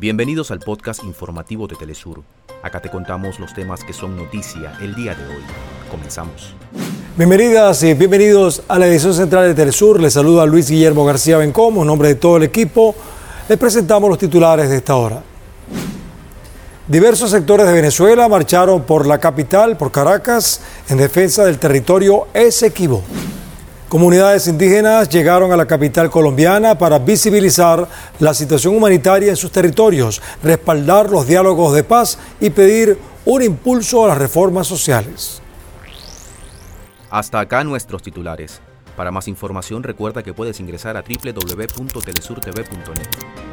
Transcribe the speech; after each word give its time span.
Bienvenidos 0.00 0.50
al 0.50 0.60
podcast 0.60 1.04
informativo 1.04 1.66
de 1.66 1.76
Telesur. 1.76 2.22
Acá 2.62 2.80
te 2.80 2.88
contamos 2.88 3.38
los 3.38 3.52
temas 3.52 3.84
que 3.84 3.92
son 3.92 4.16
noticia 4.16 4.72
el 4.80 4.94
día 4.94 5.14
de 5.14 5.26
hoy. 5.26 5.42
Comenzamos. 5.90 6.54
Bienvenidas 7.18 7.82
y 7.82 7.92
bienvenidos 7.92 8.62
a 8.66 8.78
la 8.78 8.86
edición 8.86 9.12
central 9.12 9.48
de 9.48 9.54
Telesur. 9.54 10.00
Les 10.00 10.14
saluda 10.14 10.46
Luis 10.46 10.70
Guillermo 10.70 11.04
García 11.04 11.36
Bencomo. 11.36 11.82
En 11.82 11.88
nombre 11.88 12.08
de 12.08 12.14
todo 12.14 12.38
el 12.38 12.44
equipo, 12.44 12.94
les 13.46 13.58
presentamos 13.58 14.08
los 14.08 14.18
titulares 14.18 14.70
de 14.70 14.78
esta 14.78 14.96
hora. 14.96 15.22
Diversos 16.88 17.30
sectores 17.30 17.66
de 17.66 17.74
Venezuela 17.74 18.26
marcharon 18.26 18.84
por 18.84 19.06
la 19.06 19.18
capital, 19.18 19.76
por 19.76 19.92
Caracas, 19.92 20.62
en 20.88 20.96
defensa 20.96 21.44
del 21.44 21.58
territorio 21.58 22.28
Esequibo. 22.32 23.02
Comunidades 23.90 24.46
indígenas 24.46 25.08
llegaron 25.08 25.50
a 25.50 25.56
la 25.56 25.66
capital 25.66 26.10
colombiana 26.10 26.78
para 26.78 27.00
visibilizar 27.00 27.88
la 28.20 28.34
situación 28.34 28.76
humanitaria 28.76 29.30
en 29.30 29.36
sus 29.36 29.50
territorios, 29.50 30.22
respaldar 30.44 31.10
los 31.10 31.26
diálogos 31.26 31.74
de 31.74 31.82
paz 31.82 32.16
y 32.38 32.50
pedir 32.50 32.96
un 33.24 33.42
impulso 33.42 34.04
a 34.04 34.08
las 34.10 34.18
reformas 34.18 34.68
sociales. 34.68 35.42
Hasta 37.10 37.40
acá 37.40 37.64
nuestros 37.64 38.00
titulares. 38.00 38.60
Para 38.96 39.10
más 39.10 39.26
información 39.26 39.82
recuerda 39.82 40.22
que 40.22 40.34
puedes 40.34 40.60
ingresar 40.60 40.96
a 40.96 41.02
www.telesurtv.net. 41.02 43.49